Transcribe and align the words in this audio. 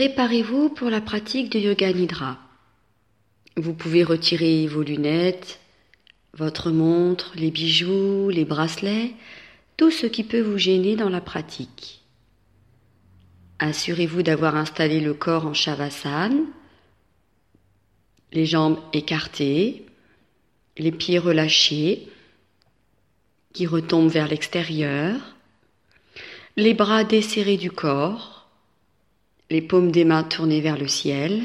Préparez-vous 0.00 0.70
pour 0.70 0.88
la 0.88 1.02
pratique 1.02 1.52
de 1.52 1.58
Yoga 1.58 1.92
Nidra. 1.92 2.38
Vous 3.58 3.74
pouvez 3.74 4.02
retirer 4.02 4.66
vos 4.66 4.82
lunettes, 4.82 5.60
votre 6.32 6.70
montre, 6.70 7.32
les 7.34 7.50
bijoux, 7.50 8.30
les 8.30 8.46
bracelets, 8.46 9.12
tout 9.76 9.90
ce 9.90 10.06
qui 10.06 10.24
peut 10.24 10.40
vous 10.40 10.56
gêner 10.56 10.96
dans 10.96 11.10
la 11.10 11.20
pratique. 11.20 12.00
Assurez-vous 13.58 14.22
d'avoir 14.22 14.56
installé 14.56 15.00
le 15.00 15.12
corps 15.12 15.44
en 15.44 15.52
Shavasana, 15.52 16.34
les 18.32 18.46
jambes 18.46 18.78
écartées, 18.94 19.84
les 20.78 20.92
pieds 20.92 21.18
relâchés, 21.18 22.08
qui 23.52 23.66
retombent 23.66 24.08
vers 24.08 24.28
l'extérieur, 24.28 25.36
les 26.56 26.72
bras 26.72 27.04
desserrés 27.04 27.58
du 27.58 27.70
corps, 27.70 28.39
les 29.50 29.60
paumes 29.60 29.90
des 29.90 30.04
mains 30.04 30.22
tournées 30.22 30.60
vers 30.60 30.78
le 30.78 30.88
ciel. 30.88 31.42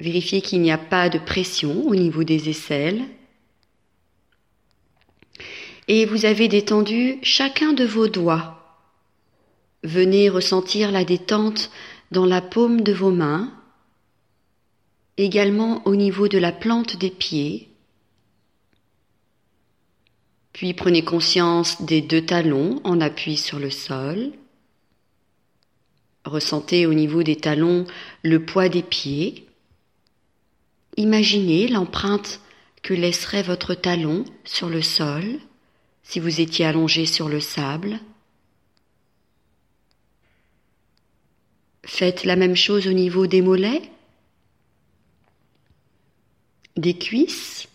Vérifiez 0.00 0.40
qu'il 0.40 0.62
n'y 0.62 0.72
a 0.72 0.78
pas 0.78 1.10
de 1.10 1.18
pression 1.18 1.86
au 1.86 1.94
niveau 1.94 2.24
des 2.24 2.48
aisselles. 2.48 3.02
Et 5.88 6.06
vous 6.06 6.24
avez 6.24 6.48
détendu 6.48 7.18
chacun 7.22 7.72
de 7.72 7.84
vos 7.84 8.08
doigts. 8.08 8.80
Venez 9.84 10.28
ressentir 10.28 10.90
la 10.90 11.04
détente 11.04 11.70
dans 12.12 12.26
la 12.26 12.40
paume 12.40 12.80
de 12.80 12.92
vos 12.92 13.10
mains, 13.10 13.52
également 15.16 15.86
au 15.86 15.96
niveau 15.96 16.28
de 16.28 16.38
la 16.38 16.52
plante 16.52 16.96
des 16.96 17.10
pieds. 17.10 17.68
Puis 20.52 20.72
prenez 20.72 21.02
conscience 21.02 21.82
des 21.82 22.00
deux 22.00 22.24
talons 22.24 22.80
en 22.84 23.00
appui 23.00 23.36
sur 23.36 23.58
le 23.58 23.70
sol. 23.70 24.32
Ressentez 26.24 26.86
au 26.86 26.94
niveau 26.94 27.22
des 27.22 27.36
talons 27.36 27.86
le 28.22 28.44
poids 28.44 28.68
des 28.68 28.82
pieds. 28.82 29.46
Imaginez 30.96 31.68
l'empreinte 31.68 32.40
que 32.82 32.94
laisserait 32.94 33.42
votre 33.42 33.74
talon 33.74 34.24
sur 34.44 34.68
le 34.68 34.82
sol 34.82 35.24
si 36.02 36.20
vous 36.20 36.40
étiez 36.40 36.64
allongé 36.64 37.06
sur 37.06 37.28
le 37.28 37.40
sable. 37.40 38.00
Faites 41.84 42.24
la 42.24 42.36
même 42.36 42.56
chose 42.56 42.86
au 42.86 42.92
niveau 42.92 43.26
des 43.26 43.42
mollets, 43.42 43.82
des 46.76 46.96
cuisses, 46.96 47.68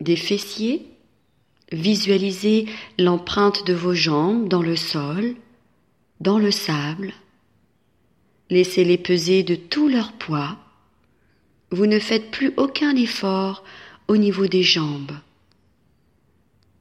des 0.00 0.16
fessiers. 0.16 0.86
Visualisez 1.72 2.66
l'empreinte 2.98 3.66
de 3.66 3.74
vos 3.74 3.94
jambes 3.94 4.48
dans 4.48 4.62
le 4.62 4.76
sol, 4.76 5.34
dans 6.20 6.38
le 6.38 6.50
sable. 6.50 7.12
Laissez-les 8.50 8.98
peser 8.98 9.42
de 9.42 9.54
tout 9.54 9.88
leur 9.88 10.12
poids. 10.12 10.56
Vous 11.70 11.86
ne 11.86 11.98
faites 11.98 12.30
plus 12.30 12.52
aucun 12.56 12.94
effort 12.94 13.64
au 14.08 14.16
niveau 14.16 14.46
des 14.46 14.62
jambes. 14.62 15.12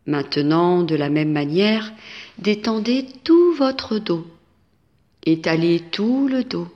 Maintenant, 0.05 0.83
de 0.83 0.95
la 0.95 1.09
même 1.09 1.31
manière, 1.31 1.91
détendez 2.37 3.07
tout 3.23 3.53
votre 3.53 3.97
dos. 3.97 4.27
Étalez 5.25 5.79
tout 5.79 6.27
le 6.27 6.43
dos. 6.43 6.67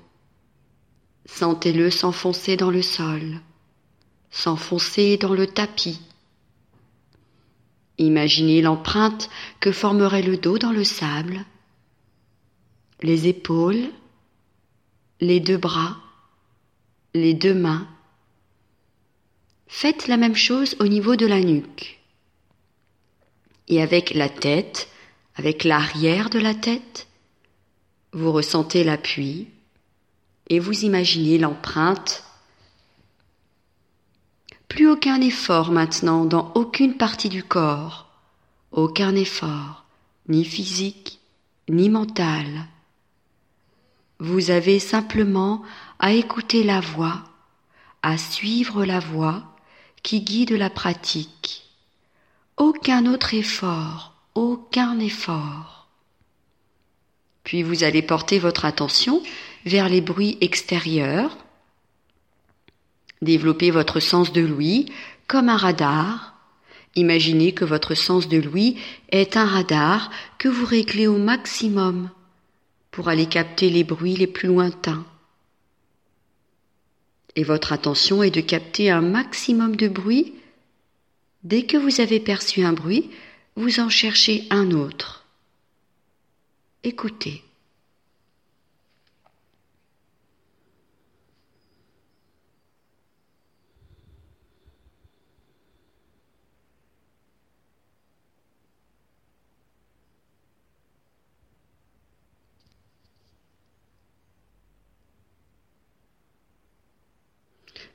Sentez-le 1.27 1.91
s'enfoncer 1.91 2.57
dans 2.57 2.71
le 2.71 2.81
sol, 2.81 3.39
s'enfoncer 4.31 5.17
dans 5.17 5.35
le 5.35 5.45
tapis. 5.45 6.01
Imaginez 7.99 8.63
l'empreinte 8.63 9.29
que 9.59 9.71
formerait 9.71 10.23
le 10.23 10.37
dos 10.37 10.57
dans 10.57 10.71
le 10.71 10.83
sable, 10.83 11.45
les 13.01 13.27
épaules, 13.27 13.89
les 15.21 15.39
deux 15.39 15.57
bras, 15.57 15.97
les 17.13 17.33
deux 17.33 17.53
mains. 17.53 17.87
Faites 19.67 20.07
la 20.07 20.17
même 20.17 20.35
chose 20.35 20.75
au 20.79 20.87
niveau 20.87 21.15
de 21.15 21.25
la 21.25 21.41
nuque. 21.41 21.99
Et 23.67 23.81
avec 23.81 24.13
la 24.13 24.29
tête, 24.29 24.89
avec 25.35 25.63
l'arrière 25.63 26.29
de 26.29 26.39
la 26.39 26.55
tête, 26.55 27.07
vous 28.11 28.31
ressentez 28.31 28.83
l'appui 28.83 29.47
et 30.49 30.59
vous 30.59 30.83
imaginez 30.83 31.37
l'empreinte. 31.37 32.23
Plus 34.67 34.89
aucun 34.89 35.21
effort 35.21 35.71
maintenant 35.71 36.25
dans 36.25 36.51
aucune 36.55 36.97
partie 36.97 37.29
du 37.29 37.43
corps, 37.43 38.09
aucun 38.71 39.15
effort, 39.15 39.85
ni 40.27 40.43
physique, 40.43 41.19
ni 41.69 41.89
mental. 41.89 42.67
Vous 44.21 44.51
avez 44.51 44.79
simplement 44.79 45.61
à 45.97 46.11
écouter 46.11 46.63
la 46.63 46.81
voix, 46.81 47.23
à 48.01 48.17
suivre 48.17 48.83
la 48.83 48.99
voix 48.99 49.55
qui 50.03 50.19
guide 50.19 50.51
la 50.51 50.69
pratique. 50.69 51.63
Aucun 52.57 53.05
autre 53.05 53.33
effort, 53.33 54.13
aucun 54.35 54.99
effort. 54.99 55.87
Puis 57.45 57.63
vous 57.63 57.85
allez 57.85 58.01
porter 58.01 58.39
votre 58.39 58.65
attention 58.65 59.23
vers 59.65 59.87
les 59.87 60.01
bruits 60.01 60.37
extérieurs. 60.41 61.37
Développez 63.21 63.71
votre 63.71 64.01
sens 64.01 64.33
de 64.33 64.41
l'ouïe 64.41 64.91
comme 65.27 65.47
un 65.47 65.55
radar. 65.55 66.35
Imaginez 66.95 67.53
que 67.53 67.63
votre 67.63 67.95
sens 67.95 68.27
de 68.27 68.37
l'ouïe 68.37 68.77
est 69.11 69.37
un 69.37 69.45
radar 69.45 70.11
que 70.37 70.49
vous 70.49 70.65
réglez 70.65 71.07
au 71.07 71.17
maximum 71.17 72.09
pour 72.99 73.07
aller 73.07 73.27
capter 73.27 73.69
les 73.69 73.85
bruits 73.85 74.17
les 74.17 74.27
plus 74.27 74.49
lointains. 74.49 75.05
Et 77.37 77.45
votre 77.45 77.71
attention 77.71 78.23
est 78.23 78.29
de 78.29 78.41
capter 78.41 78.89
un 78.89 78.99
maximum 78.99 79.77
de 79.77 79.87
bruit. 79.87 80.33
Dès 81.45 81.63
que 81.63 81.77
vous 81.77 82.01
avez 82.01 82.19
perçu 82.19 82.61
un 82.61 82.73
bruit, 82.73 83.09
vous 83.55 83.79
en 83.79 83.87
cherchez 83.87 84.47
un 84.49 84.71
autre. 84.71 85.25
Écoutez. 86.83 87.41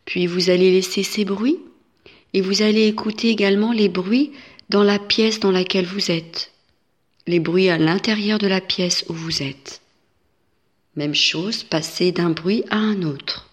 Puis 0.04 0.26
vous 0.26 0.50
allez 0.50 0.70
laisser 0.70 1.02
ces 1.02 1.24
bruits 1.24 1.58
et 2.32 2.40
vous 2.40 2.62
allez 2.62 2.86
écouter 2.86 3.28
également 3.30 3.72
les 3.72 3.88
bruits 3.88 4.32
dans 4.68 4.82
la 4.82 4.98
pièce 4.98 5.40
dans 5.40 5.50
laquelle 5.50 5.86
vous 5.86 6.10
êtes, 6.10 6.52
les 7.26 7.40
bruits 7.40 7.68
à 7.68 7.78
l'intérieur 7.78 8.38
de 8.38 8.46
la 8.46 8.60
pièce 8.60 9.04
où 9.08 9.12
vous 9.12 9.42
êtes. 9.42 9.80
Même 10.96 11.14
chose, 11.14 11.64
passer 11.64 12.12
d'un 12.12 12.30
bruit 12.30 12.64
à 12.70 12.76
un 12.76 13.02
autre. 13.02 13.50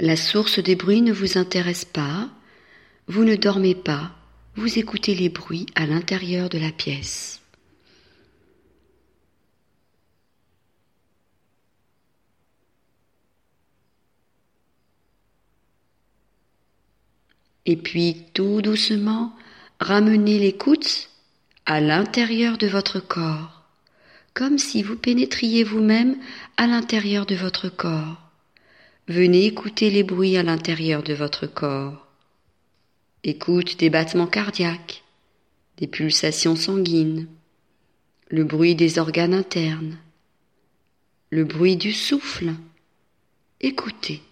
La 0.00 0.16
source 0.16 0.58
des 0.58 0.74
bruits 0.74 1.02
ne 1.02 1.12
vous 1.12 1.38
intéresse 1.38 1.84
pas, 1.84 2.28
vous 3.06 3.24
ne 3.24 3.36
dormez 3.36 3.74
pas, 3.74 4.12
vous 4.56 4.78
écoutez 4.78 5.14
les 5.14 5.28
bruits 5.28 5.66
à 5.74 5.86
l'intérieur 5.86 6.48
de 6.48 6.58
la 6.58 6.72
pièce. 6.72 7.43
Et 17.66 17.76
puis 17.76 18.24
tout 18.34 18.60
doucement, 18.60 19.34
ramenez 19.80 20.38
l'écoute 20.38 21.10
à 21.66 21.80
l'intérieur 21.80 22.58
de 22.58 22.66
votre 22.66 23.00
corps, 23.00 23.62
comme 24.34 24.58
si 24.58 24.82
vous 24.82 24.96
pénétriez 24.96 25.64
vous-même 25.64 26.16
à 26.56 26.66
l'intérieur 26.66 27.24
de 27.24 27.34
votre 27.34 27.68
corps. 27.68 28.20
Venez 29.08 29.46
écouter 29.46 29.90
les 29.90 30.02
bruits 30.02 30.36
à 30.36 30.42
l'intérieur 30.42 31.02
de 31.02 31.14
votre 31.14 31.46
corps. 31.46 32.06
Écoute 33.22 33.78
des 33.78 33.88
battements 33.88 34.26
cardiaques, 34.26 35.02
des 35.78 35.86
pulsations 35.86 36.56
sanguines, 36.56 37.26
le 38.28 38.44
bruit 38.44 38.74
des 38.74 38.98
organes 38.98 39.34
internes, 39.34 39.98
le 41.30 41.44
bruit 41.44 41.76
du 41.76 41.92
souffle. 41.92 42.52
Écoutez. 43.60 44.22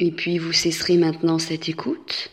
Et 0.00 0.10
puis 0.10 0.38
vous 0.38 0.52
cesserez 0.52 0.96
maintenant 0.96 1.38
cette 1.38 1.68
écoute. 1.68 2.30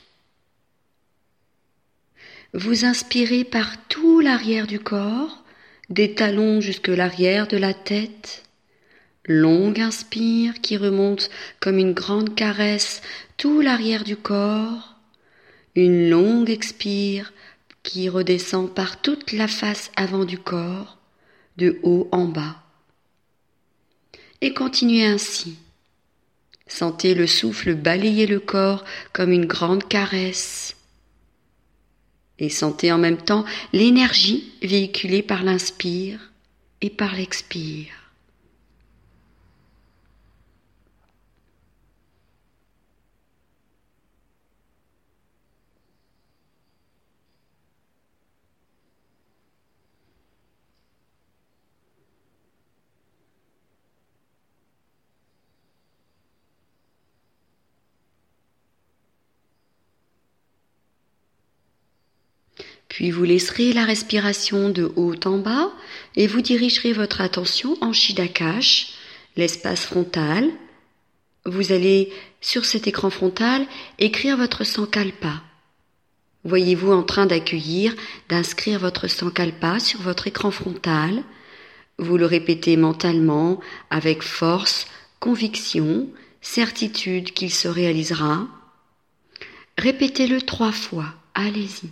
Vous 2.53 2.85
inspirez 2.85 3.43
par 3.43 3.87
tout 3.87 4.19
l'arrière 4.19 4.67
du 4.67 4.79
corps, 4.79 5.43
des 5.89 6.15
talons 6.15 6.59
jusque 6.59 6.87
l'arrière 6.87 7.47
de 7.47 7.57
la 7.57 7.73
tête. 7.73 8.43
Longue 9.25 9.79
inspire 9.79 10.59
qui 10.61 10.77
remonte 10.77 11.29
comme 11.59 11.77
une 11.77 11.93
grande 11.93 12.35
caresse 12.35 13.01
tout 13.37 13.61
l'arrière 13.61 14.03
du 14.03 14.17
corps. 14.17 14.95
Une 15.75 16.09
longue 16.09 16.49
expire 16.49 17.31
qui 17.83 18.09
redescend 18.09 18.73
par 18.73 19.01
toute 19.01 19.31
la 19.31 19.47
face 19.47 19.91
avant 19.95 20.25
du 20.25 20.37
corps, 20.37 20.97
de 21.57 21.79
haut 21.83 22.09
en 22.11 22.25
bas. 22.25 22.61
Et 24.41 24.53
continuez 24.53 25.05
ainsi. 25.05 25.57
Sentez 26.73 27.15
le 27.15 27.27
souffle 27.27 27.75
balayer 27.75 28.25
le 28.25 28.39
corps 28.39 28.85
comme 29.11 29.33
une 29.33 29.45
grande 29.45 29.87
caresse. 29.87 30.75
Et 32.39 32.49
sentez 32.49 32.93
en 32.93 32.97
même 32.97 33.17
temps 33.17 33.43
l'énergie 33.73 34.53
véhiculée 34.63 35.21
par 35.21 35.43
l'inspire 35.43 36.31
et 36.79 36.89
par 36.89 37.13
l'expire. 37.13 38.00
Puis 63.01 63.09
vous 63.09 63.23
laisserez 63.23 63.73
la 63.73 63.83
respiration 63.83 64.69
de 64.69 64.91
haut 64.95 65.15
en 65.25 65.39
bas 65.39 65.71
et 66.15 66.27
vous 66.27 66.41
dirigerez 66.41 66.93
votre 66.93 67.21
attention 67.21 67.75
en 67.81 67.93
Shidakash, 67.93 68.93
l'espace 69.35 69.87
frontal. 69.87 70.47
Vous 71.47 71.71
allez, 71.71 72.13
sur 72.41 72.63
cet 72.63 72.85
écran 72.85 73.09
frontal, 73.09 73.65
écrire 73.97 74.37
votre 74.37 74.63
sankalpa. 74.63 75.41
Voyez-vous 76.43 76.91
en 76.91 77.01
train 77.01 77.25
d'accueillir, 77.25 77.95
d'inscrire 78.29 78.77
votre 78.77 79.07
sankalpa 79.07 79.79
sur 79.79 79.99
votre 80.01 80.27
écran 80.27 80.51
frontal. 80.51 81.23
Vous 81.97 82.17
le 82.17 82.27
répétez 82.27 82.77
mentalement 82.77 83.59
avec 83.89 84.21
force, 84.21 84.85
conviction, 85.19 86.07
certitude 86.41 87.33
qu'il 87.33 87.51
se 87.51 87.67
réalisera. 87.67 88.47
Répétez-le 89.79 90.39
trois 90.43 90.71
fois. 90.71 91.15
Allez-y. 91.33 91.89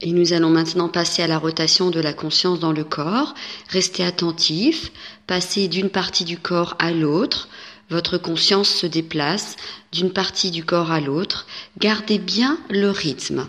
Et 0.00 0.12
nous 0.12 0.32
allons 0.32 0.50
maintenant 0.50 0.88
passer 0.88 1.22
à 1.22 1.26
la 1.26 1.38
rotation 1.38 1.90
de 1.90 2.00
la 2.00 2.12
conscience 2.12 2.60
dans 2.60 2.72
le 2.72 2.84
corps. 2.84 3.34
Restez 3.68 4.04
attentif, 4.04 4.92
passez 5.26 5.66
d'une 5.66 5.90
partie 5.90 6.24
du 6.24 6.38
corps 6.38 6.76
à 6.78 6.92
l'autre. 6.92 7.48
Votre 7.90 8.18
conscience 8.18 8.68
se 8.68 8.86
déplace 8.86 9.56
d'une 9.92 10.12
partie 10.12 10.50
du 10.50 10.64
corps 10.64 10.92
à 10.92 11.00
l'autre. 11.00 11.46
Gardez 11.78 12.18
bien 12.18 12.58
le 12.70 12.90
rythme. 12.90 13.48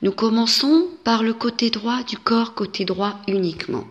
Nous 0.00 0.12
commençons 0.12 0.88
par 1.04 1.22
le 1.22 1.34
côté 1.34 1.70
droit 1.70 2.02
du 2.04 2.16
corps, 2.16 2.54
côté 2.54 2.84
droit 2.84 3.20
uniquement. 3.28 3.84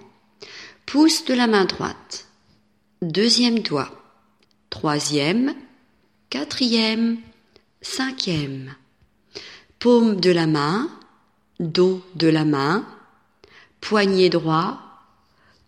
Pouce 0.85 1.25
de 1.25 1.33
la 1.33 1.47
main 1.47 1.65
droite. 1.65 2.27
Deuxième 3.01 3.59
doigt. 3.59 3.91
Troisième. 4.69 5.53
Quatrième. 6.29 7.17
Cinquième. 7.81 8.73
Paume 9.79 10.19
de 10.19 10.31
la 10.31 10.47
main 10.47 10.89
dos 11.61 12.01
de 12.15 12.27
la 12.27 12.43
main, 12.43 12.85
poignet 13.79 14.29
droit, 14.29 14.79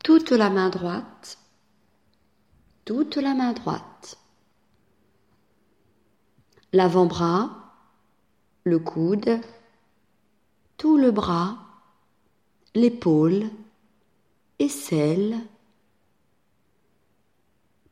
toute 0.03 0.31
la 0.31 0.49
main 0.49 0.69
droite, 0.69 1.37
toute 2.83 3.15
la 3.15 3.33
main 3.35 3.53
droite, 3.53 4.17
l'avant-bras, 6.73 7.75
le 8.63 8.79
coude, 8.79 9.39
tout 10.77 10.97
le 10.97 11.11
bras, 11.11 11.59
l'épaule, 12.73 13.49
aisselle, 14.57 15.37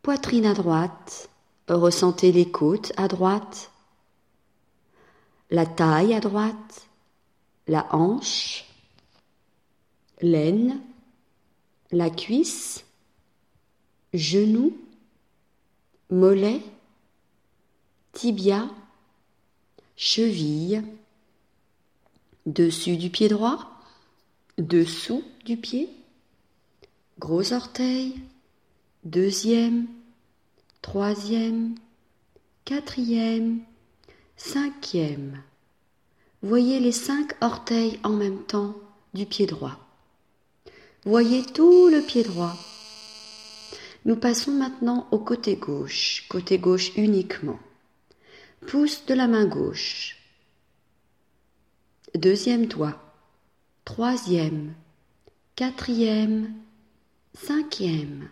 poitrine 0.01 0.47
à 0.47 0.55
droite, 0.55 1.29
ressentez 1.69 2.31
les 2.31 2.49
côtes 2.49 2.93
à 2.97 3.07
droite, 3.07 3.71
la 5.51 5.67
taille 5.67 6.15
à 6.15 6.19
droite, 6.19 6.87
la 7.71 7.87
hanche, 7.95 8.65
l'aine, 10.21 10.81
la 11.91 12.09
cuisse, 12.09 12.83
genou, 14.13 14.77
mollet, 16.09 16.61
tibia, 18.11 18.69
cheville, 19.95 20.83
dessus 22.45 22.97
du 22.97 23.09
pied 23.09 23.29
droit, 23.29 23.71
dessous 24.57 25.23
du 25.45 25.55
pied, 25.55 25.89
gros 27.19 27.53
orteil, 27.53 28.19
deuxième, 29.05 29.87
troisième, 30.81 31.75
quatrième, 32.65 33.61
cinquième. 34.35 35.41
Voyez 36.43 36.79
les 36.79 36.91
cinq 36.91 37.35
orteils 37.41 37.99
en 38.03 38.09
même 38.09 38.41
temps 38.43 38.75
du 39.13 39.27
pied 39.27 39.45
droit. 39.45 39.77
Voyez 41.05 41.43
tout 41.43 41.87
le 41.87 42.01
pied 42.01 42.23
droit. 42.23 42.55
Nous 44.05 44.15
passons 44.15 44.51
maintenant 44.51 45.07
au 45.11 45.19
côté 45.19 45.55
gauche, 45.55 46.25
côté 46.29 46.57
gauche 46.57 46.91
uniquement. 46.95 47.59
Pouce 48.65 49.05
de 49.05 49.13
la 49.13 49.27
main 49.27 49.45
gauche. 49.45 50.17
Deuxième 52.15 52.65
doigt. 52.65 52.99
Troisième. 53.85 54.73
Quatrième. 55.55 56.55
Cinquième. 57.35 58.29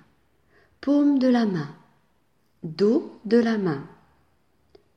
Paume 0.81 1.19
de 1.19 1.27
la 1.27 1.45
main. 1.45 1.75
Dos 2.63 3.19
de 3.25 3.37
la 3.37 3.59
main. 3.59 3.87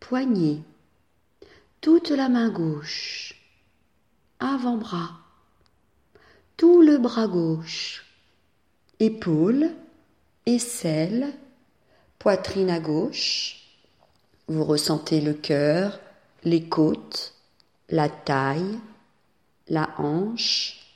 Poignet 0.01 0.63
toute 1.83 2.11
la 2.11 2.29
main 2.29 2.49
gauche, 2.49 3.35
avant-bras, 4.39 5.19
tout 6.57 6.81
le 6.81 6.97
bras 6.97 7.27
gauche, 7.27 8.07
épaule, 9.01 9.69
aisselle, 10.47 11.33
poitrine 12.21 12.71
à 12.71 12.79
gauche. 12.79 13.59
Vous 14.47 14.63
ressentez 14.63 15.21
le 15.21 15.35
cœur, 15.35 15.99
les 16.45 16.69
côtes, 16.69 17.35
la 17.89 18.09
taille, 18.09 18.79
la 19.67 19.93
hanche, 19.99 20.87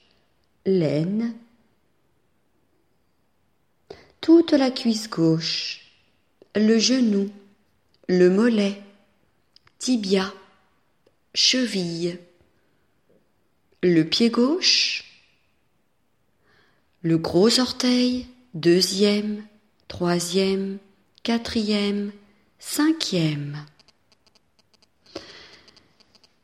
l'aine, 0.67 1.35
toute 4.21 4.53
la 4.53 4.71
cuisse 4.71 5.11
gauche, 5.11 5.81
le 6.55 6.79
genou, 6.79 7.29
le 8.09 8.31
mollet, 8.31 8.81
tibia 9.81 10.33
cheville, 11.37 12.19
le 13.83 14.03
pied 14.05 14.31
gauche, 14.31 15.05
le 17.03 17.19
gros 17.19 17.61
orteil, 17.61 18.27
deuxième, 18.55 19.45
troisième, 19.87 20.79
quatrième, 21.23 22.11
cinquième. 22.59 23.67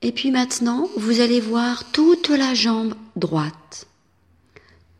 Et 0.03 0.13
puis 0.13 0.31
maintenant, 0.31 0.91
vous 0.99 1.21
allez 1.21 1.41
voir 1.41 1.91
toute 1.93 2.29
la 2.29 2.53
jambe 2.53 2.95
droite, 3.17 3.87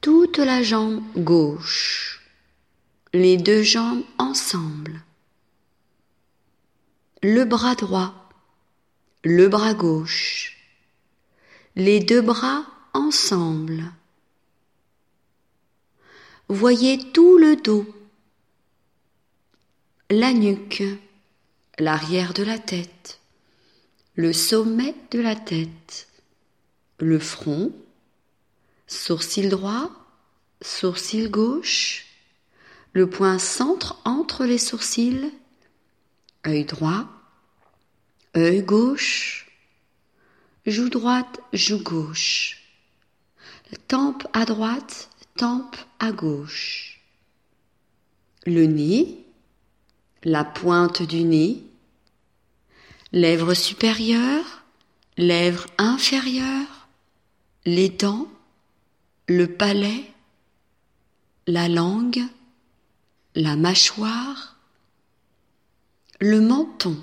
toute 0.01 0.39
la 0.39 0.63
jambe 0.63 1.03
gauche, 1.19 2.23
les 3.13 3.37
deux 3.37 3.63
jambes 3.63 4.05
ensemble, 4.17 5.03
le 7.23 7.45
bras 7.45 7.75
droit, 7.75 8.22
le 9.25 9.49
bras 9.49 9.75
gauche, 9.75 10.57
les 11.77 12.01
deux 12.01 12.21
bras 12.21 12.67
ensemble. 12.93 13.85
Voyez 16.49 17.13
tout 17.13 17.39
le 17.39 17.55
dos, 17.57 17.87
la 20.11 20.33
nuque, 20.33 20.83
l'arrière 21.79 22.35
de 22.35 22.43
la 22.43 22.59
tête, 22.59 23.21
le 24.17 24.33
sommet 24.33 24.95
de 25.13 25.21
la 25.21 25.37
tête, 25.37 26.09
le 26.99 27.19
front, 27.21 27.73
sourcil 28.89 29.49
droit, 29.49 29.91
sourcil 30.61 31.31
gauche, 31.31 32.07
le 32.93 33.09
point 33.09 33.39
centre 33.39 34.01
entre 34.05 34.45
les 34.45 34.59
sourcils, 34.59 35.33
œil 36.45 36.65
droit, 36.65 37.07
œil 38.37 38.63
gauche, 38.63 39.47
joue 40.67 40.89
droite, 40.89 41.41
joue 41.53 41.83
gauche, 41.83 42.63
tempe 43.89 44.27
à 44.33 44.45
droite, 44.45 45.11
tempe 45.37 45.77
à 45.99 46.13
gauche, 46.13 47.01
le 48.47 48.67
nez, 48.67 49.25
la 50.25 50.45
pointe 50.45 51.03
du 51.03 51.25
nez, 51.25 51.63
lèvres 53.13 53.55
supérieures, 53.55 54.63
lèvres 55.17 55.67
inférieures, 55.79 56.89
les 57.65 57.91
dents, 57.91 58.29
le 59.29 59.47
palais, 59.47 60.11
la 61.47 61.69
langue, 61.69 62.23
la 63.35 63.57
mâchoire, 63.57 64.57
le 66.21 66.41
menton. 66.41 66.97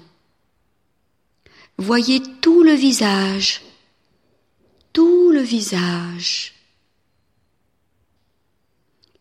Voyez 1.79 2.21
tout 2.41 2.61
le 2.61 2.73
visage, 2.73 3.61
tout 4.91 5.31
le 5.31 5.39
visage. 5.39 6.53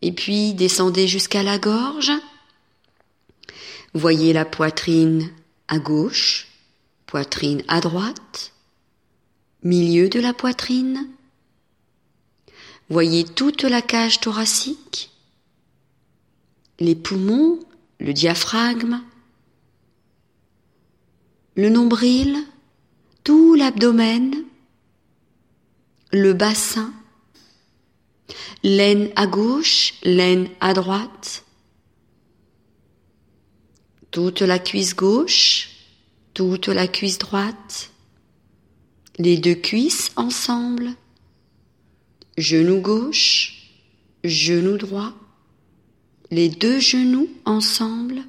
Et 0.01 0.11
puis 0.11 0.53
descendez 0.53 1.07
jusqu'à 1.07 1.41
la 1.41 1.57
gorge. 1.57 2.11
Voyez 3.93 4.33
la 4.33 4.43
poitrine 4.43 5.31
à 5.69 5.79
gauche, 5.79 6.49
poitrine 7.05 7.63
à 7.69 7.79
droite, 7.79 8.51
milieu 9.63 10.09
de 10.09 10.19
la 10.19 10.33
poitrine. 10.33 11.07
Voyez 12.89 13.23
toute 13.23 13.63
la 13.63 13.81
cage 13.81 14.19
thoracique, 14.19 15.11
les 16.81 16.95
poumons, 16.95 17.57
le 18.01 18.11
diaphragme, 18.11 19.01
le 21.59 21.67
nombril, 21.67 22.37
tout 23.25 23.53
l'abdomen, 23.53 24.33
le 26.13 26.31
bassin, 26.31 26.93
l'aine 28.63 29.09
à 29.17 29.27
gauche, 29.27 29.93
l'aine 30.03 30.47
à 30.61 30.73
droite, 30.73 31.43
toute 34.09 34.39
la 34.41 34.57
cuisse 34.57 34.95
gauche, 34.95 35.71
toute 36.33 36.69
la 36.69 36.87
cuisse 36.87 37.17
droite, 37.17 37.91
les 39.17 39.37
deux 39.37 39.55
cuisses 39.55 40.13
ensemble, 40.15 40.91
genou 42.37 42.79
gauche, 42.79 43.73
genou 44.23 44.77
droit, 44.77 45.11
les 46.31 46.47
deux 46.47 46.79
genoux 46.79 47.27
ensemble, 47.43 48.21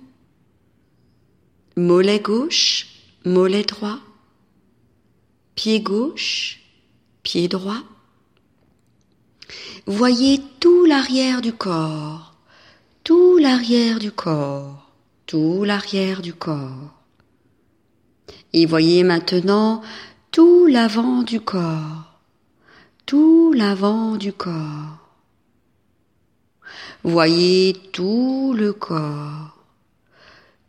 mollet 1.76 2.18
gauche, 2.18 2.89
mollet 3.24 3.64
droit, 3.64 3.98
pied 5.54 5.80
gauche, 5.80 6.60
pied 7.22 7.48
droit. 7.48 7.82
Voyez 9.86 10.40
tout 10.60 10.84
l'arrière 10.84 11.40
du 11.40 11.52
corps, 11.52 12.34
tout 13.04 13.38
l'arrière 13.38 13.98
du 13.98 14.12
corps. 14.12 14.86
Tout 15.30 15.62
l'arrière 15.62 16.22
du 16.22 16.34
corps. 16.34 16.90
Et 18.52 18.66
voyez 18.66 19.04
maintenant 19.04 19.80
tout 20.32 20.66
l'avant 20.66 21.22
du 21.22 21.40
corps, 21.40 22.18
tout 23.06 23.52
l'avant 23.52 24.16
du 24.16 24.32
corps. 24.32 24.98
Voyez 27.04 27.76
tout 27.92 28.54
le 28.58 28.72
corps, 28.72 29.56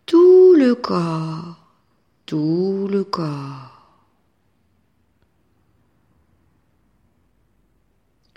tout 0.05 0.53
le 0.55 0.75
corps, 0.75 1.60
tout 2.31 2.87
le 2.89 3.03
corps. 3.03 3.89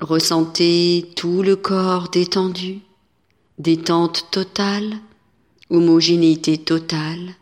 Ressentez 0.00 1.12
tout 1.14 1.42
le 1.42 1.54
corps 1.54 2.08
détendu, 2.08 2.80
détente 3.60 4.26
totale, 4.32 4.96
homogénéité 5.70 6.58
totale. 6.58 7.36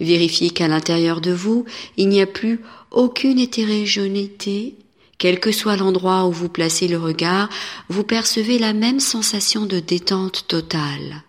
Vérifiez 0.00 0.50
qu'à 0.50 0.66
l'intérieur 0.66 1.20
de 1.20 1.30
vous, 1.30 1.66
il 1.96 2.08
n'y 2.08 2.20
a 2.20 2.26
plus 2.26 2.60
aucune 2.90 3.38
hétérogénéité, 3.38 4.74
quel 5.18 5.38
que 5.38 5.52
soit 5.52 5.76
l'endroit 5.76 6.26
où 6.26 6.32
vous 6.32 6.48
placez 6.48 6.88
le 6.88 6.98
regard, 6.98 7.48
vous 7.88 8.02
percevez 8.02 8.58
la 8.58 8.72
même 8.72 8.98
sensation 8.98 9.66
de 9.66 9.78
détente 9.78 10.48
totale. 10.48 11.22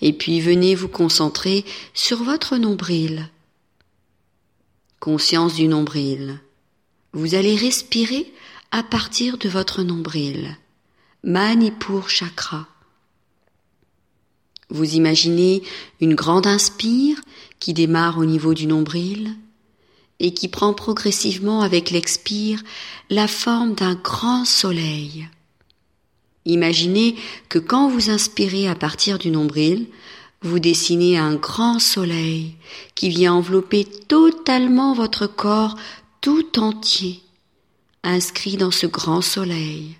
Et 0.00 0.12
puis 0.12 0.40
venez 0.40 0.74
vous 0.74 0.88
concentrer 0.88 1.64
sur 1.94 2.22
votre 2.22 2.56
nombril. 2.56 3.28
Conscience 4.98 5.54
du 5.54 5.68
nombril. 5.68 6.40
Vous 7.12 7.34
allez 7.34 7.56
respirer 7.56 8.32
à 8.70 8.82
partir 8.82 9.38
de 9.38 9.48
votre 9.48 9.82
nombril. 9.82 10.56
Manipur 11.24 12.08
chakra. 12.08 12.66
Vous 14.70 14.94
imaginez 14.94 15.62
une 16.00 16.14
grande 16.14 16.46
inspire 16.46 17.20
qui 17.58 17.74
démarre 17.74 18.18
au 18.18 18.24
niveau 18.24 18.54
du 18.54 18.66
nombril 18.66 19.34
et 20.20 20.32
qui 20.32 20.48
prend 20.48 20.72
progressivement 20.74 21.62
avec 21.62 21.90
l'expire 21.90 22.62
la 23.08 23.26
forme 23.26 23.74
d'un 23.74 23.94
grand 23.94 24.44
soleil. 24.44 25.28
Imaginez 26.50 27.14
que 27.48 27.60
quand 27.60 27.88
vous 27.88 28.10
inspirez 28.10 28.66
à 28.66 28.74
partir 28.74 29.18
du 29.18 29.30
nombril, 29.30 29.86
vous 30.42 30.58
dessinez 30.58 31.16
un 31.16 31.36
grand 31.36 31.78
soleil 31.78 32.56
qui 32.96 33.08
vient 33.08 33.34
envelopper 33.34 33.84
totalement 33.84 34.92
votre 34.92 35.28
corps 35.28 35.76
tout 36.20 36.58
entier, 36.58 37.22
inscrit 38.02 38.56
dans 38.56 38.72
ce 38.72 38.88
grand 38.88 39.20
soleil. 39.20 39.96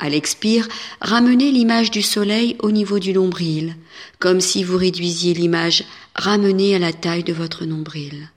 À 0.00 0.08
l'expire, 0.08 0.68
ramenez 1.00 1.52
l'image 1.52 1.92
du 1.92 2.02
soleil 2.02 2.56
au 2.60 2.72
niveau 2.72 2.98
du 2.98 3.12
nombril, 3.12 3.76
comme 4.18 4.40
si 4.40 4.64
vous 4.64 4.76
réduisiez 4.76 5.32
l'image 5.32 5.84
ramenée 6.16 6.74
à 6.74 6.80
la 6.80 6.92
taille 6.92 7.24
de 7.24 7.32
votre 7.32 7.66
nombril. 7.66 8.30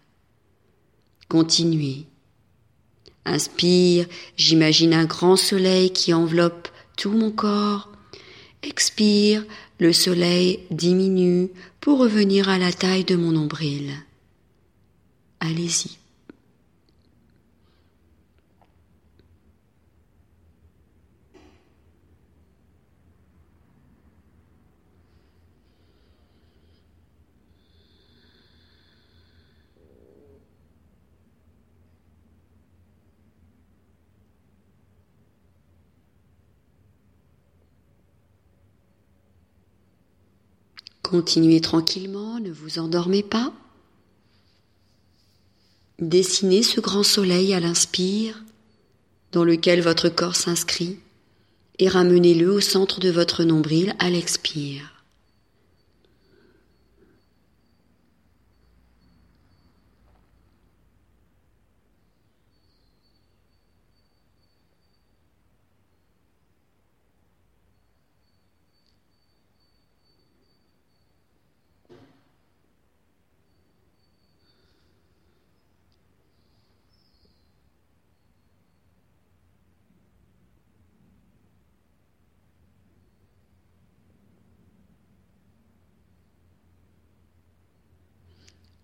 Continuez. 1.27 2.05
Inspire, 3.25 4.07
j'imagine 4.35 4.93
un 4.93 5.05
grand 5.05 5.35
soleil 5.35 5.91
qui 5.91 6.13
enveloppe 6.13 6.67
tout 6.97 7.11
mon 7.11 7.31
corps. 7.31 7.91
Expire, 8.63 9.45
le 9.79 9.93
soleil 9.93 10.59
diminue 10.69 11.49
pour 11.79 11.99
revenir 11.99 12.49
à 12.49 12.57
la 12.57 12.71
taille 12.71 13.05
de 13.05 13.15
mon 13.15 13.31
nombril. 13.31 13.93
Allez-y. 15.39 16.00
Continuez 41.11 41.59
tranquillement, 41.59 42.39
ne 42.39 42.51
vous 42.51 42.79
endormez 42.79 43.21
pas. 43.21 43.51
Dessinez 45.99 46.63
ce 46.63 46.79
grand 46.79 47.03
soleil 47.03 47.53
à 47.53 47.59
l'inspire, 47.59 48.41
dans 49.33 49.43
lequel 49.43 49.81
votre 49.81 50.07
corps 50.07 50.37
s'inscrit, 50.37 50.99
et 51.79 51.89
ramenez-le 51.89 52.49
au 52.49 52.61
centre 52.61 53.01
de 53.01 53.09
votre 53.09 53.43
nombril 53.43 53.93
à 53.99 54.09
l'expire. 54.09 55.00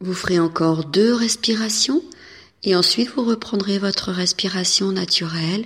Vous 0.08 0.14
ferez 0.14 0.40
encore 0.40 0.86
deux 0.86 1.14
respirations 1.14 2.02
et 2.64 2.78
ensuite 2.78 3.10
vous 3.10 3.26
reprendrez 3.26 3.78
votre 3.78 4.14
respiration 4.14 4.94
naturelle 4.94 5.66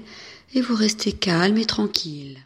et 0.56 0.62
vous 0.62 0.74
restez 0.74 1.12
calme 1.12 1.60
et 1.60 1.66
tranquille. 1.66 2.40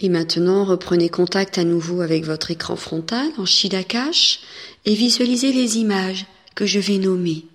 Et 0.00 0.08
maintenant, 0.08 0.64
reprenez 0.64 1.08
contact 1.08 1.58
à 1.58 1.64
nouveau 1.64 2.00
avec 2.00 2.24
votre 2.24 2.50
écran 2.50 2.76
frontal 2.76 3.30
en 3.38 3.46
Shidakash 3.46 4.40
et 4.84 4.94
visualisez 4.94 5.52
les 5.52 5.78
images 5.78 6.26
que 6.54 6.66
je 6.66 6.80
vais 6.80 6.98
nommer. 6.98 7.46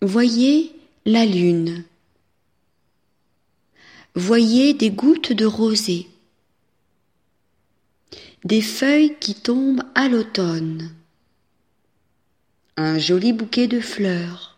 Voyez 0.00 0.72
la 1.04 1.26
lune. 1.26 1.84
Voyez 4.14 4.72
des 4.72 4.90
gouttes 4.90 5.32
de 5.32 5.44
rosée. 5.44 6.08
Des 8.44 8.62
feuilles 8.62 9.16
qui 9.20 9.34
tombent 9.34 9.82
à 9.94 10.08
l'automne. 10.08 10.94
Un 12.76 12.98
joli 12.98 13.32
bouquet 13.32 13.66
de 13.66 13.80
fleurs. 13.80 14.56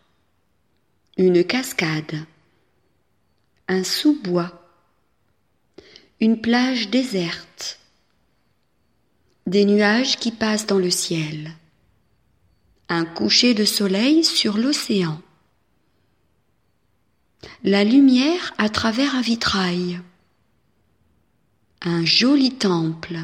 Une 1.17 1.43
cascade. 1.43 2.25
Un 3.67 3.83
sous-bois 3.83 4.60
une 6.21 6.39
plage 6.39 6.89
déserte, 6.89 7.79
des 9.47 9.65
nuages 9.65 10.17
qui 10.17 10.31
passent 10.31 10.67
dans 10.67 10.77
le 10.77 10.91
ciel, 10.91 11.51
un 12.89 13.05
coucher 13.05 13.55
de 13.55 13.65
soleil 13.65 14.23
sur 14.23 14.57
l'océan, 14.57 15.19
la 17.63 17.83
lumière 17.83 18.53
à 18.59 18.69
travers 18.69 19.15
un 19.15 19.21
vitrail, 19.21 19.99
un 21.81 22.05
joli 22.05 22.53
temple, 22.53 23.17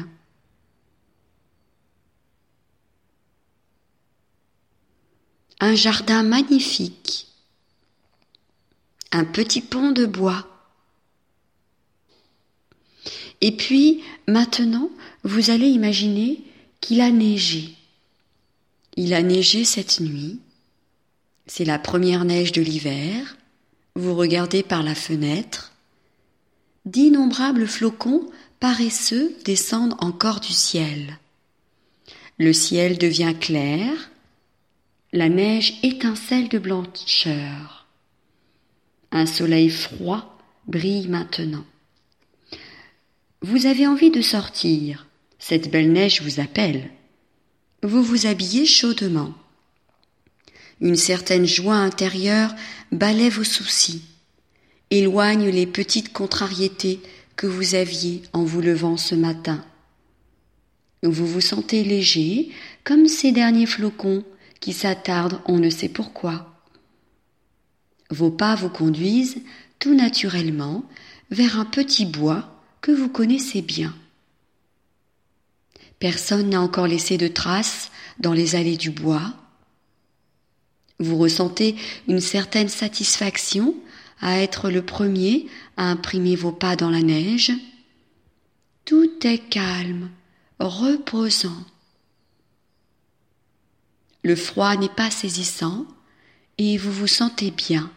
un 5.60 5.76
jardin 5.76 6.24
magnifique, 6.24 7.28
un 9.12 9.24
petit 9.24 9.60
pont 9.60 9.92
de 9.92 10.04
bois, 10.04 10.47
et 13.40 13.52
puis, 13.52 14.02
maintenant, 14.26 14.90
vous 15.22 15.50
allez 15.50 15.68
imaginer 15.68 16.42
qu'il 16.80 17.00
a 17.00 17.10
neigé. 17.10 17.74
Il 18.96 19.14
a 19.14 19.22
neigé 19.22 19.64
cette 19.64 20.00
nuit. 20.00 20.40
C'est 21.46 21.64
la 21.64 21.78
première 21.78 22.24
neige 22.24 22.52
de 22.52 22.62
l'hiver. 22.62 23.36
Vous 23.94 24.14
regardez 24.14 24.62
par 24.62 24.82
la 24.82 24.94
fenêtre. 24.94 25.72
D'innombrables 26.84 27.66
flocons 27.66 28.28
paresseux 28.60 29.36
descendent 29.44 29.96
encore 29.98 30.40
du 30.40 30.52
ciel. 30.52 31.18
Le 32.38 32.52
ciel 32.52 32.98
devient 32.98 33.34
clair. 33.38 34.10
La 35.12 35.28
neige 35.28 35.78
étincelle 35.82 36.48
de 36.48 36.58
blancheur. 36.58 37.86
Un 39.10 39.26
soleil 39.26 39.70
froid 39.70 40.38
brille 40.66 41.08
maintenant. 41.08 41.64
Vous 43.40 43.66
avez 43.66 43.86
envie 43.86 44.10
de 44.10 44.20
sortir. 44.20 45.06
Cette 45.38 45.70
belle 45.70 45.92
neige 45.92 46.22
vous 46.22 46.40
appelle. 46.40 46.90
Vous 47.84 48.02
vous 48.02 48.26
habillez 48.26 48.66
chaudement. 48.66 49.32
Une 50.80 50.96
certaine 50.96 51.46
joie 51.46 51.76
intérieure 51.76 52.52
balaie 52.90 53.28
vos 53.28 53.44
soucis, 53.44 54.02
éloigne 54.90 55.50
les 55.50 55.66
petites 55.66 56.12
contrariétés 56.12 57.00
que 57.36 57.46
vous 57.46 57.76
aviez 57.76 58.22
en 58.32 58.42
vous 58.42 58.60
levant 58.60 58.96
ce 58.96 59.14
matin. 59.14 59.64
Vous 61.04 61.26
vous 61.26 61.40
sentez 61.40 61.84
léger, 61.84 62.50
comme 62.82 63.06
ces 63.06 63.30
derniers 63.30 63.66
flocons 63.66 64.24
qui 64.58 64.72
s'attardent 64.72 65.40
on 65.46 65.58
ne 65.58 65.70
sait 65.70 65.88
pourquoi. 65.88 66.60
Vos 68.10 68.32
pas 68.32 68.56
vous 68.56 68.70
conduisent 68.70 69.42
tout 69.78 69.94
naturellement 69.94 70.84
vers 71.30 71.60
un 71.60 71.64
petit 71.64 72.04
bois 72.04 72.57
vous 72.92 73.08
connaissez 73.08 73.62
bien. 73.62 73.94
Personne 75.98 76.50
n'a 76.50 76.60
encore 76.60 76.86
laissé 76.86 77.18
de 77.18 77.28
traces 77.28 77.90
dans 78.18 78.32
les 78.32 78.54
allées 78.54 78.76
du 78.76 78.90
bois. 78.90 79.34
Vous 80.98 81.16
ressentez 81.16 81.76
une 82.06 82.20
certaine 82.20 82.68
satisfaction 82.68 83.74
à 84.20 84.40
être 84.40 84.70
le 84.70 84.82
premier 84.82 85.46
à 85.76 85.90
imprimer 85.90 86.36
vos 86.36 86.52
pas 86.52 86.76
dans 86.76 86.90
la 86.90 87.02
neige. 87.02 87.52
Tout 88.84 89.26
est 89.26 89.38
calme, 89.38 90.10
reposant. 90.58 91.64
Le 94.22 94.34
froid 94.34 94.76
n'est 94.76 94.88
pas 94.88 95.10
saisissant 95.10 95.86
et 96.58 96.76
vous 96.76 96.92
vous 96.92 97.06
sentez 97.06 97.50
bien, 97.50 97.90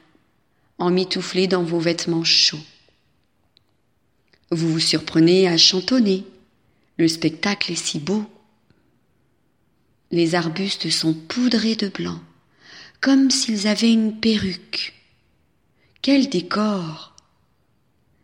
emmitouflé 0.77 1.47
dans 1.47 1.63
vos 1.63 1.79
vêtements 1.79 2.23
chauds. 2.23 2.59
Vous 4.51 4.69
vous 4.69 4.79
surprenez 4.79 5.47
à 5.47 5.57
chantonner. 5.57 6.25
Le 6.97 7.07
spectacle 7.07 7.71
est 7.71 7.75
si 7.75 7.99
beau. 7.99 8.25
Les 10.11 10.35
arbustes 10.35 10.89
sont 10.89 11.13
poudrés 11.13 11.75
de 11.75 11.87
blanc, 11.87 12.19
comme 12.99 13.31
s'ils 13.31 13.67
avaient 13.67 13.93
une 13.93 14.19
perruque. 14.19 14.93
Quel 16.01 16.27
décor 16.27 17.15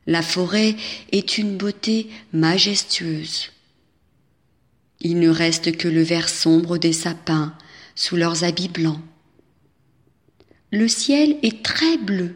La 0.06 0.22
forêt 0.22 0.76
est 1.14 1.38
une 1.38 1.56
beauté 1.56 2.10
majestueuse. 2.34 3.52
Il 5.00 5.20
ne 5.20 5.30
reste 5.30 5.78
que 5.78 5.88
le 5.88 6.02
vert 6.02 6.28
sombre 6.28 6.78
des 6.78 6.92
sapins 6.92 7.56
sous 7.96 8.18
leurs 8.18 8.44
habits 8.44 8.68
blancs. 8.68 9.00
Le 10.72 10.90
ciel 10.90 11.38
est 11.42 11.64
très 11.64 11.98
bleu, 11.98 12.36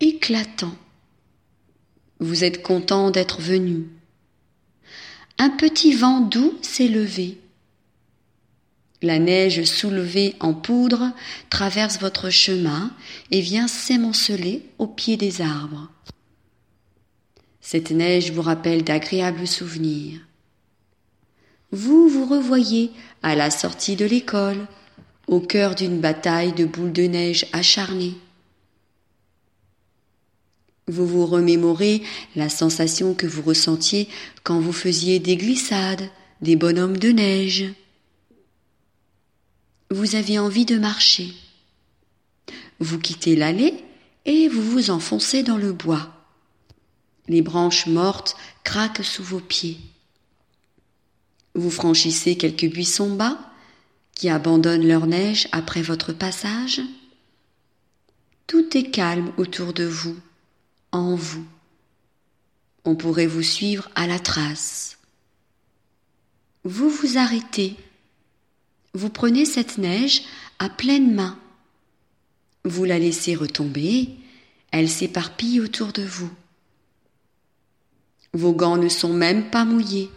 éclatant. 0.00 0.74
Vous 2.18 2.44
êtes 2.44 2.62
content 2.62 3.10
d'être 3.10 3.40
venu. 3.40 3.86
Un 5.38 5.50
petit 5.50 5.94
vent 5.94 6.20
doux 6.20 6.54
s'est 6.62 6.88
levé. 6.88 7.38
La 9.02 9.18
neige 9.18 9.64
soulevée 9.64 10.34
en 10.40 10.54
poudre 10.54 11.12
traverse 11.50 12.00
votre 12.00 12.30
chemin 12.30 12.90
et 13.30 13.42
vient 13.42 13.68
s'émanceler 13.68 14.62
au 14.78 14.86
pied 14.86 15.18
des 15.18 15.42
arbres. 15.42 15.90
Cette 17.60 17.90
neige 17.90 18.30
vous 18.30 18.42
rappelle 18.42 18.84
d'agréables 18.84 19.46
souvenirs. 19.46 20.20
Vous 21.72 22.08
vous 22.08 22.24
revoyez 22.24 22.90
à 23.22 23.34
la 23.34 23.50
sortie 23.50 23.96
de 23.96 24.06
l'école, 24.06 24.66
au 25.26 25.40
cœur 25.40 25.74
d'une 25.74 26.00
bataille 26.00 26.52
de 26.52 26.64
boules 26.64 26.92
de 26.92 27.02
neige 27.02 27.46
acharnées. 27.52 28.14
Vous 30.88 31.06
vous 31.06 31.26
remémorez 31.26 32.02
la 32.36 32.48
sensation 32.48 33.14
que 33.14 33.26
vous 33.26 33.42
ressentiez 33.42 34.08
quand 34.44 34.60
vous 34.60 34.72
faisiez 34.72 35.18
des 35.18 35.36
glissades, 35.36 36.08
des 36.42 36.54
bonhommes 36.54 36.96
de 36.96 37.08
neige. 37.08 37.64
Vous 39.90 40.14
avez 40.14 40.38
envie 40.38 40.64
de 40.64 40.78
marcher. 40.78 41.32
Vous 42.78 43.00
quittez 43.00 43.34
l'allée 43.34 43.74
et 44.26 44.46
vous 44.48 44.62
vous 44.62 44.90
enfoncez 44.90 45.42
dans 45.42 45.56
le 45.56 45.72
bois. 45.72 46.12
Les 47.26 47.42
branches 47.42 47.88
mortes 47.88 48.36
craquent 48.62 49.04
sous 49.04 49.24
vos 49.24 49.40
pieds. 49.40 49.78
Vous 51.56 51.70
franchissez 51.70 52.36
quelques 52.36 52.70
buissons 52.70 53.16
bas 53.16 53.38
qui 54.14 54.28
abandonnent 54.28 54.86
leur 54.86 55.08
neige 55.08 55.48
après 55.50 55.82
votre 55.82 56.12
passage. 56.12 56.80
Tout 58.46 58.76
est 58.76 58.90
calme 58.92 59.32
autour 59.36 59.72
de 59.72 59.84
vous 59.84 60.16
en 60.92 61.14
vous. 61.14 61.44
On 62.84 62.96
pourrait 62.96 63.26
vous 63.26 63.42
suivre 63.42 63.88
à 63.94 64.06
la 64.06 64.18
trace. 64.18 64.98
Vous 66.64 66.88
vous 66.88 67.18
arrêtez 67.18 67.76
vous 68.96 69.10
prenez 69.10 69.44
cette 69.44 69.76
neige 69.76 70.22
à 70.58 70.70
pleine 70.70 71.14
main. 71.14 71.38
Vous 72.64 72.84
la 72.84 72.98
laissez 72.98 73.34
retomber, 73.34 74.08
elle 74.70 74.88
s'éparpille 74.88 75.60
autour 75.60 75.92
de 75.92 76.02
vous. 76.02 76.30
Vos 78.32 78.54
gants 78.54 78.78
ne 78.78 78.88
sont 78.88 79.12
même 79.12 79.50
pas 79.50 79.66
mouillés. 79.66 80.10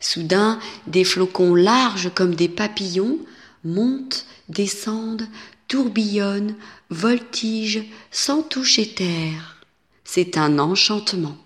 Soudain, 0.00 0.58
des 0.88 1.04
flocons 1.04 1.54
larges 1.54 2.12
comme 2.16 2.34
des 2.34 2.48
papillons 2.48 3.18
montent, 3.62 4.26
descendent, 4.48 5.28
tourbillonnent, 5.68 6.56
voltigent 6.90 7.84
sans 8.10 8.42
toucher 8.42 8.94
terre. 8.94 9.64
C'est 10.04 10.36
un 10.38 10.58
enchantement. 10.58 11.36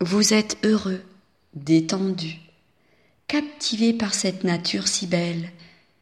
Vous 0.00 0.34
êtes 0.34 0.58
heureux, 0.64 1.02
détendu, 1.54 2.36
captivé 3.26 3.92
par 3.92 4.14
cette 4.14 4.44
nature 4.44 4.88
si 4.88 5.06
belle 5.06 5.50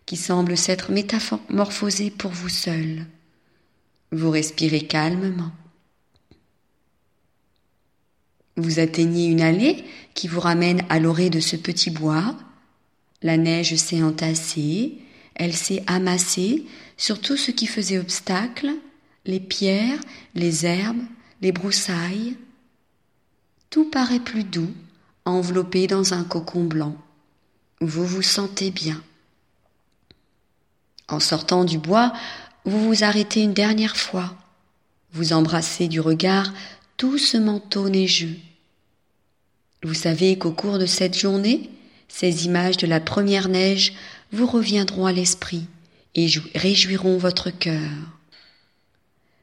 qui 0.06 0.16
semble 0.16 0.56
s'être 0.56 0.90
métamorphosée 0.90 2.10
pour 2.10 2.30
vous 2.30 2.48
seul. 2.48 3.06
Vous 4.10 4.30
respirez 4.30 4.80
calmement. 4.80 5.52
Vous 8.56 8.80
atteignez 8.80 9.26
une 9.26 9.42
allée 9.42 9.84
qui 10.14 10.26
vous 10.26 10.40
ramène 10.40 10.82
à 10.88 10.98
l'orée 10.98 11.30
de 11.30 11.40
ce 11.40 11.56
petit 11.56 11.90
bois. 11.90 12.34
La 13.22 13.36
neige 13.36 13.76
s'est 13.76 14.02
entassée, 14.02 14.98
elle 15.38 15.54
s'est 15.54 15.82
amassée 15.86 16.66
sur 16.96 17.20
tout 17.20 17.36
ce 17.36 17.50
qui 17.50 17.66
faisait 17.66 17.98
obstacle, 17.98 18.70
les 19.24 19.40
pierres, 19.40 20.00
les 20.34 20.66
herbes, 20.66 21.02
les 21.40 21.52
broussailles. 21.52 22.36
Tout 23.70 23.88
paraît 23.88 24.20
plus 24.20 24.44
doux, 24.44 24.72
enveloppé 25.24 25.86
dans 25.86 26.14
un 26.14 26.24
cocon 26.24 26.64
blanc. 26.64 26.96
Vous 27.80 28.04
vous 28.04 28.22
sentez 28.22 28.70
bien. 28.70 29.00
En 31.08 31.20
sortant 31.20 31.64
du 31.64 31.78
bois, 31.78 32.12
vous 32.64 32.84
vous 32.84 33.04
arrêtez 33.04 33.42
une 33.42 33.54
dernière 33.54 33.96
fois. 33.96 34.34
Vous 35.12 35.32
embrassez 35.32 35.88
du 35.88 36.00
regard 36.00 36.52
tout 36.96 37.16
ce 37.16 37.36
manteau 37.36 37.88
neigeux. 37.88 38.36
Vous 39.84 39.94
savez 39.94 40.36
qu'au 40.36 40.50
cours 40.50 40.78
de 40.78 40.86
cette 40.86 41.16
journée, 41.16 41.70
ces 42.08 42.46
images 42.46 42.76
de 42.76 42.86
la 42.86 43.00
première 43.00 43.48
neige 43.48 43.94
vous 44.32 44.46
reviendront 44.46 45.06
à 45.06 45.12
l'esprit 45.12 45.66
et 46.14 46.28
réjouiront 46.54 47.18
votre 47.18 47.50
cœur. 47.50 47.90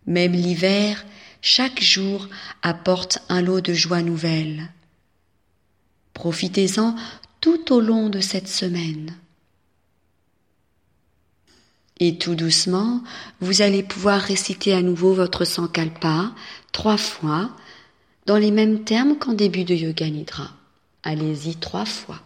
Même 0.06 0.34
l'hiver, 0.34 1.04
chaque 1.42 1.82
jour 1.82 2.28
apporte 2.62 3.20
un 3.30 3.42
lot 3.42 3.62
de 3.62 3.74
joie 3.74 4.02
nouvelle. 4.02 4.70
Profitez-en 6.14 6.96
tout 7.42 7.74
au 7.74 7.80
long 7.80 8.10
de 8.10 8.20
cette 8.20 8.48
semaine. 8.48 9.16
Et 12.00 12.18
tout 12.18 12.36
doucement, 12.36 13.04
vous 13.40 13.62
allez 13.62 13.84
pouvoir 13.84 14.20
réciter 14.22 14.74
à 14.74 14.82
nouveau 14.82 15.14
votre 15.14 15.46
sankalpa 15.46 16.34
trois 16.72 16.98
fois 16.98 17.56
dans 18.26 18.38
les 18.38 18.52
mêmes 18.52 18.84
termes 18.84 19.18
qu'en 19.18 19.34
début 19.34 19.64
de 19.64 19.76
Yoga 19.76 20.10
Nidra. 20.10 20.52
Allez-y 21.04 21.56
trois 21.56 21.86
fois. 21.86 22.20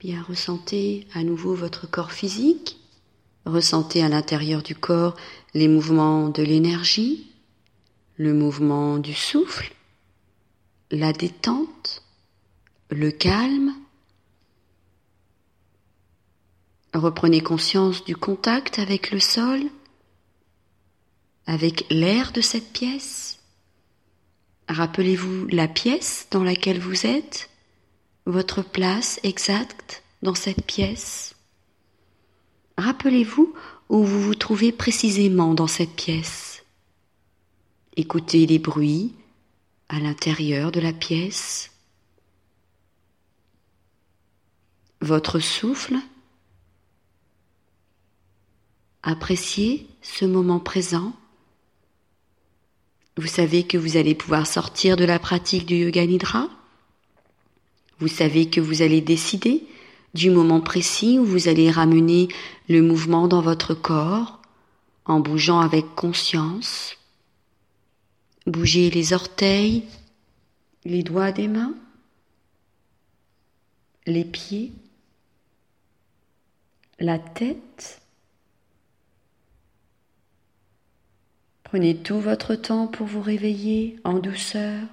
Bien, 0.00 0.22
ressentez 0.22 1.06
à 1.12 1.22
nouveau 1.22 1.54
votre 1.54 1.86
corps 1.86 2.12
physique. 2.12 2.78
Ressentez 3.44 4.02
à 4.02 4.08
l'intérieur 4.08 4.62
du 4.62 4.74
corps 4.74 5.14
les 5.52 5.68
mouvements 5.68 6.30
de 6.30 6.42
l'énergie, 6.42 7.30
le 8.16 8.32
mouvement 8.32 8.96
du 8.96 9.12
souffle, 9.12 9.74
la 10.90 11.12
détente, 11.12 12.02
le 12.88 13.10
calme. 13.10 13.74
Reprenez 16.94 17.42
conscience 17.42 18.02
du 18.02 18.16
contact 18.16 18.78
avec 18.78 19.10
le 19.10 19.20
sol, 19.20 19.60
avec 21.44 21.84
l'air 21.90 22.32
de 22.32 22.40
cette 22.40 22.72
pièce. 22.72 23.38
Rappelez-vous 24.66 25.46
la 25.48 25.68
pièce 25.68 26.26
dans 26.30 26.42
laquelle 26.42 26.80
vous 26.80 27.04
êtes, 27.04 27.49
votre 28.30 28.62
place 28.62 29.20
exacte 29.22 30.02
dans 30.22 30.34
cette 30.34 30.64
pièce. 30.64 31.34
Rappelez-vous 32.76 33.54
où 33.88 34.04
vous 34.04 34.22
vous 34.22 34.34
trouvez 34.34 34.72
précisément 34.72 35.54
dans 35.54 35.66
cette 35.66 35.94
pièce. 35.94 36.64
Écoutez 37.96 38.46
les 38.46 38.58
bruits 38.58 39.14
à 39.88 39.98
l'intérieur 39.98 40.72
de 40.72 40.80
la 40.80 40.92
pièce. 40.92 41.70
Votre 45.00 45.38
souffle. 45.38 45.96
Appréciez 49.02 49.86
ce 50.02 50.24
moment 50.24 50.60
présent 50.60 51.14
vous 53.20 53.26
savez 53.26 53.64
que 53.64 53.76
vous 53.76 53.98
allez 53.98 54.14
pouvoir 54.14 54.46
sortir 54.46 54.96
de 54.96 55.04
la 55.04 55.18
pratique 55.18 55.66
du 55.66 55.76
yoga 55.76 56.06
nidra. 56.06 56.48
Vous 58.00 58.08
savez 58.08 58.48
que 58.48 58.60
vous 58.60 58.82
allez 58.82 59.00
décider 59.00 59.64
du 60.14 60.30
moment 60.30 60.60
précis 60.60 61.18
où 61.18 61.24
vous 61.24 61.48
allez 61.48 61.70
ramener 61.70 62.28
le 62.68 62.82
mouvement 62.82 63.28
dans 63.28 63.42
votre 63.42 63.74
corps 63.74 64.40
en 65.04 65.20
bougeant 65.20 65.60
avec 65.60 65.94
conscience. 65.94 66.96
Bougez 68.46 68.90
les 68.90 69.12
orteils, 69.12 69.84
les 70.84 71.02
doigts 71.02 71.30
des 71.30 71.46
mains, 71.46 71.74
les 74.06 74.24
pieds, 74.24 74.72
la 76.98 77.18
tête, 77.18 78.00
Prenez 81.70 81.96
tout 81.96 82.18
votre 82.18 82.56
temps 82.56 82.88
pour 82.88 83.06
vous 83.06 83.22
réveiller 83.22 83.96
en 84.02 84.14
douceur. 84.14 84.88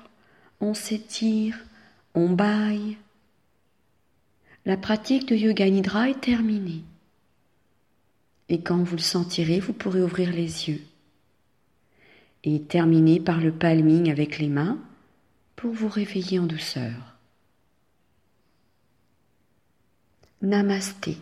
On 0.62 0.76
s'étire, 0.76 1.58
on 2.18 2.32
baille. 2.32 2.98
La 4.66 4.76
pratique 4.76 5.28
de 5.28 5.36
Yoga 5.36 5.70
Nidra 5.70 6.10
est 6.10 6.20
terminée. 6.20 6.84
Et 8.50 8.62
quand 8.62 8.82
vous 8.82 8.96
le 8.96 9.02
sentirez, 9.02 9.60
vous 9.60 9.74
pourrez 9.74 10.02
ouvrir 10.02 10.32
les 10.32 10.68
yeux. 10.70 10.82
Et 12.44 12.62
terminer 12.62 13.20
par 13.20 13.40
le 13.40 13.52
palming 13.52 14.10
avec 14.10 14.40
les 14.40 14.48
mains 14.48 14.80
pour 15.56 15.72
vous 15.72 15.90
réveiller 15.90 16.40
en 16.40 16.48
douceur. 16.48 17.18
Namasté. 20.42 21.18